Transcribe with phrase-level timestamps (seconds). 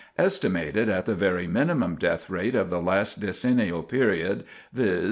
[0.17, 4.43] Estimated at the very minimum death rate of the last decennial period,
[4.73, 4.99] viz.